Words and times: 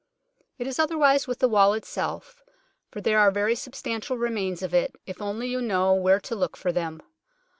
It 0.57 0.65
is 0.65 0.79
otherwise 0.79 1.27
with 1.27 1.37
the 1.37 1.47
wall 1.47 1.73
itself, 1.75 2.41
for 2.89 3.01
there 3.01 3.19
are 3.19 3.29
very 3.29 3.53
substantial 3.53 4.17
remains 4.17 4.63
of 4.63 4.73
it, 4.73 4.95
if 5.05 5.21
only 5.21 5.47
you 5.47 5.61
know 5.61 5.93
where 5.93 6.19
to 6.21 6.35
look 6.35 6.57
for 6.57 6.71
them. 6.71 7.03